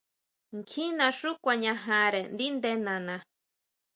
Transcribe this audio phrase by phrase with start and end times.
[0.69, 3.15] Kjín naxú kuañajare ndíʼnde nana.